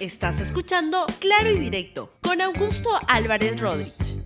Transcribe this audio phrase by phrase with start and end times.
[0.00, 4.22] Estás escuchando Claro y Directo con Augusto Álvarez Rodríguez.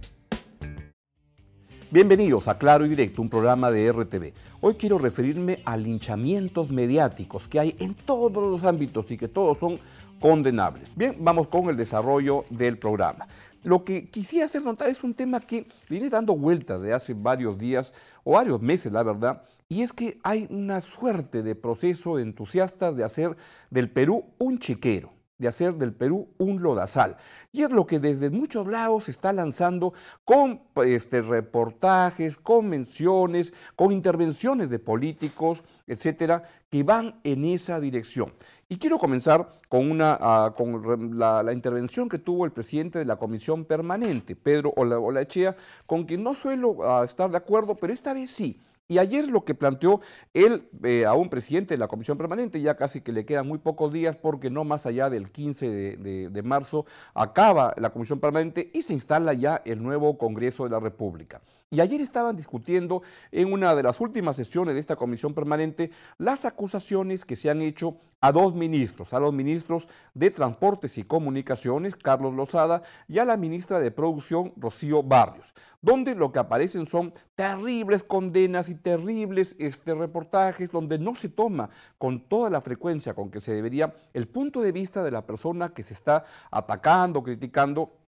[1.91, 4.35] Bienvenidos a Claro y Directo, un programa de RTV.
[4.61, 9.57] Hoy quiero referirme a linchamientos mediáticos que hay en todos los ámbitos y que todos
[9.57, 9.79] son
[10.21, 10.95] condenables.
[10.95, 13.27] Bien, vamos con el desarrollo del programa.
[13.62, 17.59] Lo que quisiera hacer notar es un tema que viene dando vueltas de hace varios
[17.59, 17.95] días
[18.25, 22.95] o varios meses, la verdad, y es que hay una suerte de proceso de entusiastas
[22.95, 23.39] de hacer
[23.70, 27.17] del Perú un chiquero de hacer del Perú un lodazal.
[27.53, 29.93] Y es lo que desde muchos lados se está lanzando
[30.25, 38.33] con este, reportajes, con menciones, con intervenciones de políticos, etcétera, que van en esa dirección.
[38.69, 43.16] Y quiero comenzar con, una, ah, con la, intervención que tuvo el presidente de la
[43.16, 48.30] Comisión Permanente, Pedro Olaechea, con quien no suelo ah, estar de acuerdo, pero esta vez
[48.30, 48.59] sí.
[48.88, 50.00] Y ayer lo que planteó
[50.34, 53.58] él eh, a un presidente de la Comisión Permanente, ya casi que le quedan muy
[53.58, 58.83] pocos días porque no más allá del 15 de marzo acaba la Comisión Permanente y
[58.83, 61.41] se instala ya el nuevo Congreso de la República.
[61.73, 66.45] Y ayer estaban discutiendo en una de las últimas sesiones de esta comisión permanente las
[66.45, 71.97] acusaciones que se han hecho a dos ministros, a los ministros de Transportes y Comunicaciones,
[71.97, 77.15] Carlos Lozada, y a la ministra de Producción, Rocío Barrios, donde lo que aparecen son
[77.37, 83.31] terribles condenas y terribles este, reportajes donde no se toma con toda la frecuencia con
[83.31, 88.02] que se debería el punto de vista de la persona que se está atacando, criticando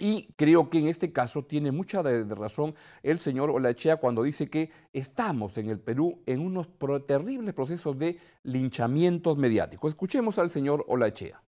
[0.00, 4.70] y creo que en este caso tiene mucha razón el señor Olachea cuando dice que
[4.92, 6.68] estamos en el Perú en unos
[7.06, 9.90] terribles procesos de linchamientos mediáticos.
[9.90, 11.42] Escuchemos al señor Olachea.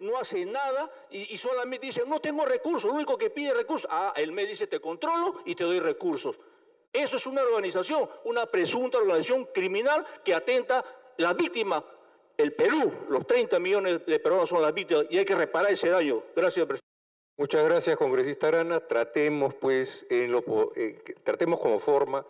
[0.00, 3.90] No hace nada y, solamente dice, no tengo recursos, lo único que pide recursos.
[3.90, 6.38] Ah, él me dice, te controlo y te doy recursos.
[6.92, 10.84] Eso es una organización, una presunta organización criminal que atenta
[11.16, 11.84] la víctima
[12.38, 15.90] el Perú, los 30 millones de peruanos son las víctimas y hay que reparar ese
[15.90, 16.22] daño.
[16.36, 16.86] Gracias, presidente.
[17.36, 18.80] Muchas gracias, congresista Arana.
[18.80, 22.24] Tratemos, pues, en lo, eh, tratemos como forma,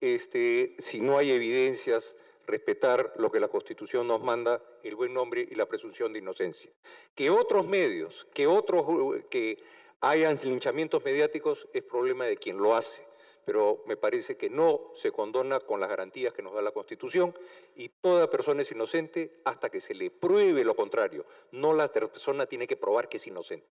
[0.00, 2.16] este, si no hay evidencias,
[2.46, 6.72] respetar lo que la Constitución nos manda, el buen nombre y la presunción de inocencia.
[7.14, 8.86] Que otros medios, que otros,
[9.28, 9.62] que
[10.00, 13.09] hayan linchamientos mediáticos, es problema de quien lo hace
[13.44, 17.34] pero me parece que no se condona con las garantías que nos da la Constitución
[17.74, 21.26] y toda persona es inocente hasta que se le pruebe lo contrario.
[21.52, 23.66] No la persona tiene que probar que es inocente.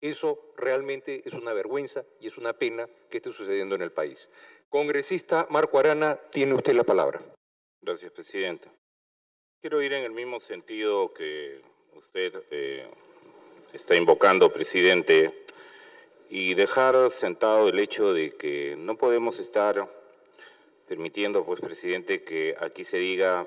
[0.00, 4.30] Eso realmente es una vergüenza y es una pena que esté sucediendo en el país.
[4.68, 7.20] Congresista Marco Arana, tiene usted la palabra.
[7.80, 8.68] Gracias, presidente.
[9.60, 11.60] Quiero ir en el mismo sentido que
[11.94, 12.88] usted eh,
[13.72, 15.41] está invocando, presidente,
[16.34, 19.86] y dejar sentado el hecho de que no podemos estar
[20.88, 23.46] permitiendo, pues, presidente, que aquí se diga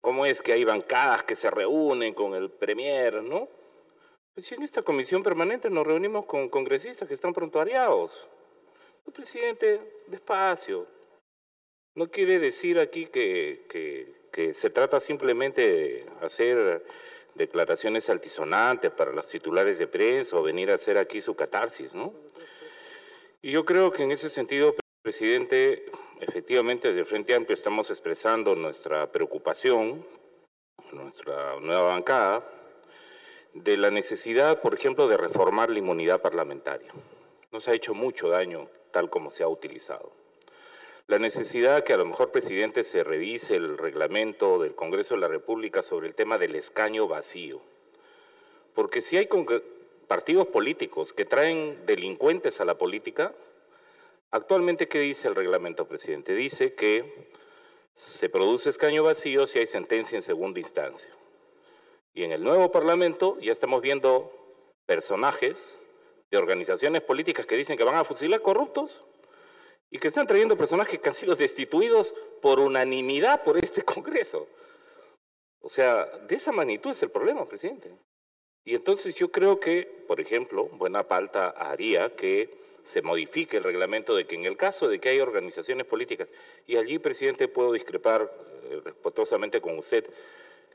[0.00, 3.48] cómo es que hay bancadas que se reúnen con el Premier, ¿no?
[4.32, 8.12] Pues si en esta comisión permanente nos reunimos con congresistas que están prontuariados.
[9.04, 10.86] El presidente, despacio.
[11.96, 16.84] No quiere decir aquí que, que, que se trata simplemente de hacer
[17.34, 22.12] declaraciones altisonantes para los titulares de prensa o venir a hacer aquí su catarsis, ¿no?
[23.40, 25.86] Y yo creo que en ese sentido, presidente,
[26.20, 30.06] efectivamente desde el Frente Amplio estamos expresando nuestra preocupación,
[30.92, 32.48] nuestra nueva bancada,
[33.54, 36.92] de la necesidad, por ejemplo, de reformar la inmunidad parlamentaria.
[37.50, 40.21] Nos ha hecho mucho daño tal como se ha utilizado
[41.06, 45.28] la necesidad que a lo mejor, presidente, se revise el reglamento del Congreso de la
[45.28, 47.60] República sobre el tema del escaño vacío.
[48.74, 49.28] Porque si hay
[50.06, 53.34] partidos políticos que traen delincuentes a la política,
[54.30, 56.34] actualmente, ¿qué dice el reglamento, presidente?
[56.34, 57.30] Dice que
[57.94, 61.10] se produce escaño vacío si hay sentencia en segunda instancia.
[62.14, 64.32] Y en el nuevo Parlamento ya estamos viendo
[64.86, 65.74] personajes
[66.30, 69.00] de organizaciones políticas que dicen que van a fusilar corruptos
[69.92, 74.48] y que están trayendo personajes que han sido destituidos por unanimidad por este Congreso.
[75.60, 77.92] O sea, de esa magnitud es el problema, presidente.
[78.64, 82.50] Y entonces yo creo que, por ejemplo, buena falta haría que
[82.84, 86.32] se modifique el reglamento de que en el caso de que hay organizaciones políticas,
[86.66, 88.30] y allí, presidente, puedo discrepar
[88.64, 90.08] eh, respetuosamente con usted,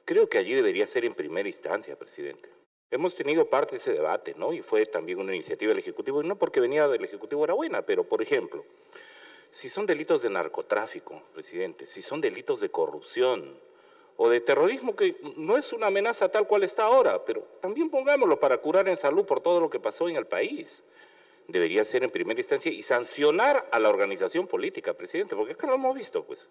[0.05, 2.49] creo que allí debería ser en primera instancia, presidente.
[2.91, 4.53] Hemos tenido parte de ese debate, ¿no?
[4.53, 7.81] Y fue también una iniciativa del Ejecutivo, y no porque venía del Ejecutivo era buena,
[7.81, 8.63] pero, por ejemplo,
[9.51, 13.57] si son delitos de narcotráfico, presidente, si son delitos de corrupción
[14.17, 18.39] o de terrorismo, que no es una amenaza tal cual está ahora, pero también pongámoslo
[18.39, 20.83] para curar en salud por todo lo que pasó en el país.
[21.47, 25.75] Debería ser en primera instancia y sancionar a la organización política, presidente, porque acá lo
[25.75, 26.47] hemos visto, pues.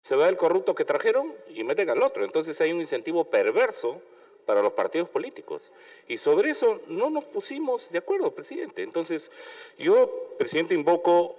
[0.00, 2.24] Se va el corrupto que trajeron y meten al otro.
[2.24, 4.02] Entonces hay un incentivo perverso
[4.44, 5.62] para los partidos políticos.
[6.08, 8.82] Y sobre eso no nos pusimos de acuerdo, presidente.
[8.82, 9.30] Entonces,
[9.78, 11.36] yo, presidente, invoco,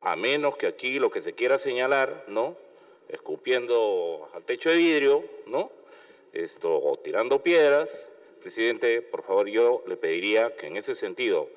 [0.00, 2.56] a menos que aquí lo que se quiera señalar, ¿no?
[3.08, 5.70] Escupiendo al techo de vidrio, ¿no?
[6.32, 8.08] Esto, o tirando piedras,
[8.40, 11.48] presidente, por favor, yo le pediría que en ese sentido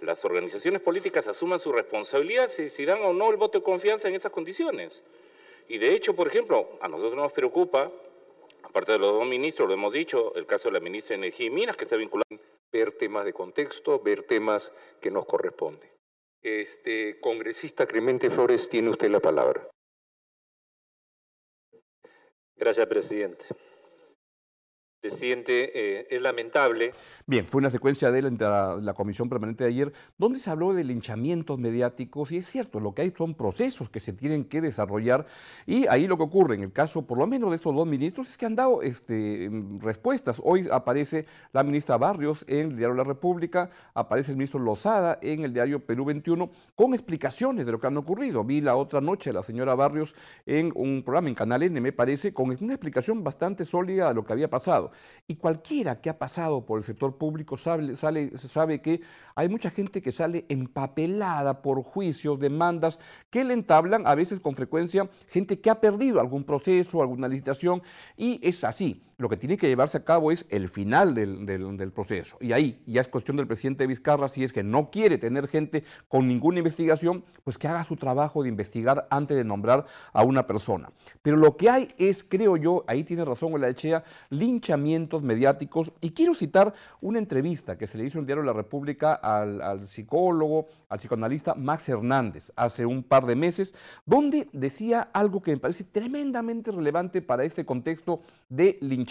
[0.00, 4.08] las organizaciones políticas asuman su responsabilidad si, si dan o no el voto de confianza
[4.08, 5.02] en esas condiciones.
[5.68, 7.92] Y de hecho, por ejemplo, a nosotros nos preocupa
[8.70, 11.46] Aparte de los dos ministros, lo hemos dicho, el caso de la ministra de Energía
[11.46, 12.28] y Minas, que está vinculado.
[12.70, 15.90] Ver temas de contexto, ver temas que nos corresponden.
[16.42, 19.68] Este, congresista Clemente Flores, tiene usted la palabra.
[22.56, 23.44] Gracias, presidente.
[25.00, 26.92] Presidente, eh, es lamentable.
[27.24, 31.58] Bien, fue una secuencia de la, comisión permanente de ayer, donde se habló de linchamientos
[31.58, 35.24] mediáticos, y es cierto, lo que hay son procesos que se tienen que desarrollar,
[35.64, 38.28] y ahí lo que ocurre, en el caso por lo menos de estos dos ministros,
[38.28, 40.36] es que han dado este, respuestas.
[40.42, 45.44] Hoy aparece la ministra Barrios en el diario La República, aparece el ministro Lozada en
[45.44, 48.44] el diario Perú 21, con explicaciones de lo que han ocurrido.
[48.44, 50.14] Vi la otra noche a la señora Barrios
[50.44, 54.24] en un programa en Canal N, me parece, con una explicación bastante sólida de lo
[54.24, 54.89] que había pasado.
[55.26, 57.96] Y cualquiera que ha pasado por el sector público sabe,
[58.36, 59.00] sabe que
[59.34, 62.98] hay mucha gente que sale empapelada por juicios, demandas
[63.30, 67.82] que le entablan a veces con frecuencia gente que ha perdido algún proceso, alguna licitación,
[68.16, 72.38] y es así lo que tiene que llevarse a cabo es el final del, proceso.
[72.40, 75.84] Y ahí ya es cuestión del presidente Vizcarra, si es que no quiere tener gente
[76.08, 79.84] con ninguna investigación, pues que haga su trabajo de investigar antes de nombrar
[80.14, 80.90] a una persona.
[81.20, 85.92] Pero lo que hay es, creo yo, ahí tiene razón la Echea, linchamientos mediáticos.
[86.00, 86.72] Y quiero citar
[87.02, 90.98] una entrevista que se le hizo en el diario La República al, al psicólogo, al
[90.98, 93.74] psicoanalista Max Hernández, hace un par de meses,
[94.06, 99.09] donde decía algo que me parece tremendamente relevante para este contexto de linchamiento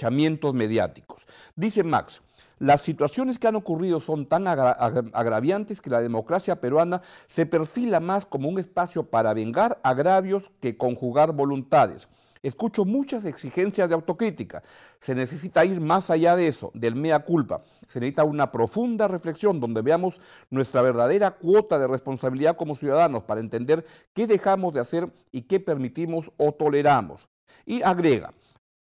[0.53, 1.27] mediáticos.
[1.55, 2.21] Dice Max,
[2.59, 8.25] las situaciones que han ocurrido son tan agraviantes que la democracia peruana se perfila más
[8.25, 12.09] como un espacio para vengar agravios que conjugar voluntades.
[12.41, 14.63] Escucho muchas exigencias de autocrítica.
[14.99, 17.63] Se necesita ir más allá de eso, del mea culpa.
[17.85, 20.15] Se necesita una profunda reflexión donde veamos
[20.49, 25.59] nuestra verdadera cuota de responsabilidad como ciudadanos para entender qué dejamos de hacer y qué
[25.59, 27.27] permitimos o toleramos.
[27.65, 28.33] Y agrega,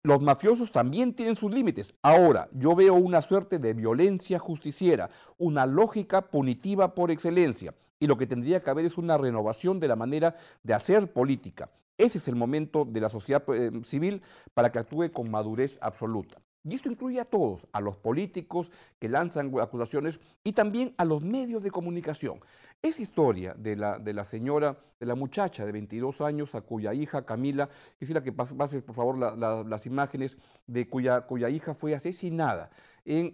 [0.06, 1.92] los mafiosos también tienen sus límites.
[2.00, 7.74] Ahora, yo veo una suerte de violencia justiciera, una lógica punitiva por excelencia.
[7.98, 11.70] Y lo que tendría que haber es una renovación de la manera de hacer política.
[11.98, 14.22] Ese es el momento de la sociedad eh, civil
[14.54, 16.38] para que actúe con madurez absoluta.
[16.68, 21.22] Y esto incluye a todos, a los políticos que lanzan acusaciones y también a los
[21.22, 22.40] medios de comunicación.
[22.82, 26.92] Esa historia de la, de la señora, de la muchacha de 22 años a cuya
[26.92, 27.68] hija Camila,
[27.98, 30.36] quisiera que pases por favor las imágenes
[30.66, 32.70] de cuya, hija fue asesinada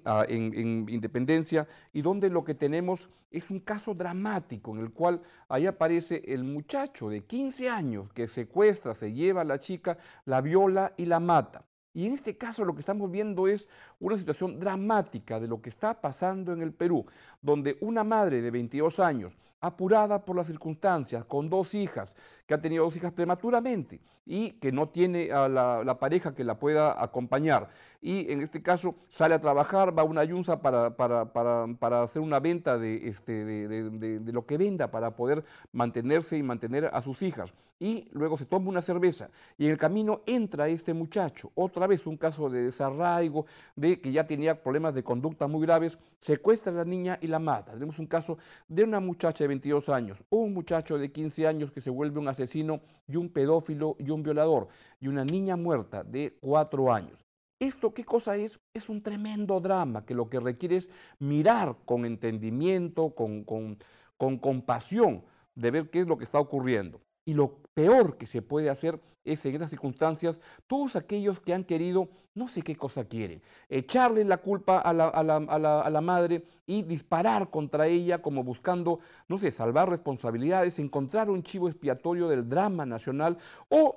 [0.05, 4.93] ah, en, en, Independencia y donde lo que tenemos es un caso dramático en el
[4.93, 9.97] cual ahí aparece el muchacho de 15 años que secuestra, se lleva a la chica,
[10.27, 11.65] la viola y la mata.
[11.95, 13.69] Y en este caso lo que estamos viendo es
[14.01, 17.05] una situación dramática de lo que está pasando en el Perú,
[17.43, 22.15] donde una madre de 22 años, apurada por las circunstancias, con dos hijas,
[22.47, 26.59] que ha tenido dos hijas prematuramente y que no tiene a la, pareja que la
[26.59, 27.69] pueda acompañar.
[28.01, 32.41] Y en este caso sale a trabajar, va a una yunza para, para, hacer una
[32.41, 37.55] venta de, este, de, lo que venda para poder mantenerse y mantener a sus hijas.
[37.79, 42.07] Y luego se toma una cerveza y en el camino entra este muchacho, otra vez
[42.07, 46.77] un caso de desarraigo, de que ya tenía problemas de conducta muy graves, secuestra a
[46.77, 47.73] la niña y la mata.
[47.73, 51.83] Tenemos un caso de una muchacha de 22 años, un muchacho de 15 años que
[51.83, 54.69] se vuelve un asesino y un pedófilo y un violador,
[54.99, 57.27] y una niña muerta de 4 años.
[57.61, 58.59] ¿Esto qué cosa es?
[58.73, 63.79] Es un tremendo drama que lo que requiere es mirar con entendimiento, con, con,
[64.17, 65.23] con compasión,
[65.55, 67.01] de ver qué es lo que está ocurriendo.
[67.25, 71.65] Y lo peor que se puede hacer es en estas circunstancias, todos aquellos que han
[71.65, 76.01] querido, no sé qué cosa quieren, echarle la culpa a la, a, la, a, la,
[76.01, 78.99] madre y disparar contra ella como buscando,
[79.29, 83.39] no sé, salvar responsabilidades, encontrar un chivo expiatorio del drama nacional
[83.69, 83.97] o,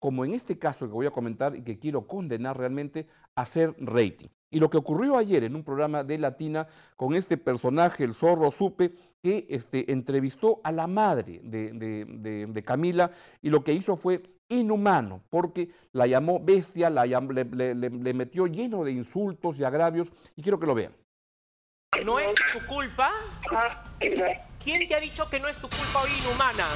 [0.00, 4.28] como en este caso que voy a comentar y que quiero condenar realmente, hacer rating.
[4.54, 8.52] Y lo que ocurrió ayer en un programa de Latina con este personaje, el zorro
[8.52, 13.10] Supe, que este, entrevistó a la madre de, Camila
[13.42, 18.92] y lo que hizo fue inhumano, porque la llamó bestia, la le, metió lleno de
[18.92, 20.94] insultos y agravios, y quiero que lo vean.
[22.04, 23.10] ¿No es tu culpa?
[24.62, 26.66] ¿Quién te ha dicho que no es tu culpa o inhumana?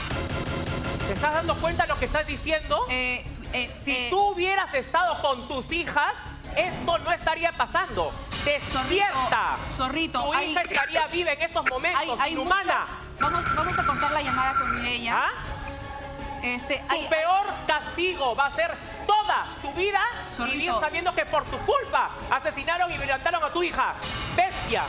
[1.07, 2.87] ¿Te estás dando cuenta de lo que estás diciendo?
[2.91, 6.13] Eh, Eh, Si eh, tú hubieras estado con tus hijas,
[6.59, 8.13] esto no estaría pasando.
[8.45, 9.59] ¡Despierta!
[9.77, 12.81] Zorrito, Tu hay- hija estaría viva en estos momentos, hay, hay inhumana.
[12.81, 15.17] muchas- Vamos, vamos a cortar la llamada con Mireya.
[15.19, 15.31] ¿Ah?
[16.43, 18.73] Este, Tu hay, peor castigo va a ser
[19.07, 20.01] toda tu vida
[20.37, 20.55] Zorrito.
[20.57, 23.95] vivir sabiendo que por tu culpa asesinaron y violentaron a tu hija.
[24.37, 24.85] ¡Bestia!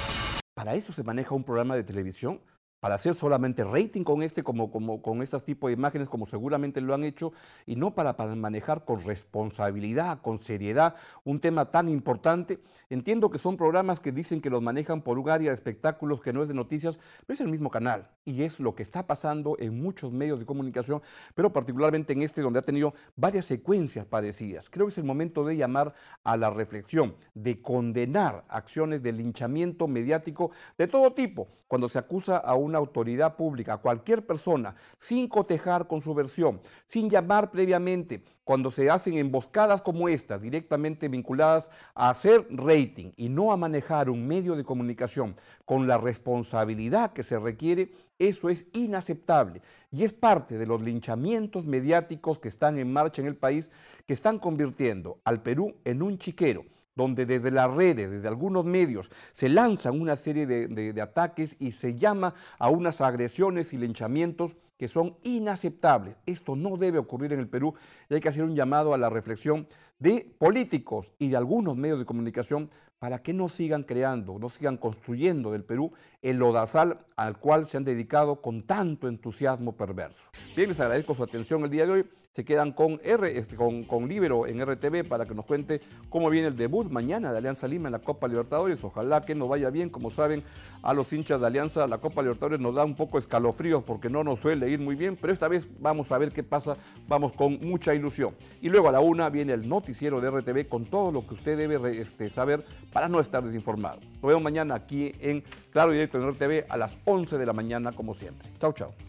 [0.54, 2.40] Para eso se maneja un programa de televisión,
[2.80, 6.82] para hacer solamente rating con este, como, como con estos tipos de imágenes, como seguramente
[6.82, 7.34] lo han hecho,
[7.66, 12.60] y no para, para manejar con responsabilidad, con seriedad, un tema tan importante.
[12.90, 16.34] Entiendo que son programas que dicen que los manejan por un área de espectáculos que
[16.34, 19.56] no es de noticias, pero es el mismo canal, y es lo que está pasando
[19.60, 21.02] en muchos medios de comunicación,
[21.36, 24.70] pero particularmente en este donde ha tenido varias secuencias parecidas.
[24.70, 25.94] Creo que es el momento de llamar
[26.24, 32.38] a la reflexión, de condenar acciones de linchamiento mediático de todo tipo, cuando se acusa
[32.38, 38.72] a una autoridad pública, cualquier persona, sin cotejar con su versión, sin llamar previamente, cuando
[38.72, 44.28] se hacen emboscadas como esta, directamente vinculadas a hacer rating y no a manejar un
[44.28, 45.36] medio de comunicación
[45.66, 49.62] con la responsabilidad que se requiere, eso es inaceptable.
[49.92, 53.70] Y es parte de los linchamientos mediáticos que están en marcha en el país,
[54.08, 56.66] que están convirtiendo al Perú en un chiquero
[56.96, 61.96] donde desde las redes, desde algunos medios, se lanzan una serie de, ataques y se
[61.96, 66.16] llama a unas agresiones y linchamientos que son inaceptables.
[66.26, 67.74] Esto no debe ocurrir en el Perú
[68.10, 69.68] y hay que hacer un llamado a la reflexión
[70.00, 72.70] de políticos y de algunos medios de comunicación
[73.00, 75.92] para que no sigan creando, no sigan construyendo del Perú
[76.22, 80.24] el lodazal al cual se han dedicado con tanto entusiasmo perverso.
[80.56, 82.06] Bien, les agradezco su atención el día de hoy.
[82.32, 86.30] Se quedan con R, este, con, con Libero en RTV para que nos cuente cómo
[86.30, 88.84] viene el debut mañana de Alianza Lima en la Copa Libertadores.
[88.84, 90.44] Ojalá que nos vaya bien, como saben,
[90.84, 94.24] a los hinchas de Alianza la Copa Libertadores nos da un poco escalofríos porque no
[94.24, 97.60] nos suele ir muy bien, pero esta vez vamos a ver qué pasa, vamos con
[97.62, 98.36] mucha ilusión.
[98.62, 101.58] Y luego a la una viene el noticiero de RTV con todo lo que usted
[101.58, 104.02] debe este, saber para no estar desinformado.
[104.02, 107.92] Nos vemos mañana aquí en Claro Directo en RTV a las 11 de la mañana
[107.92, 108.48] como siempre.
[108.60, 109.09] Chau, chau.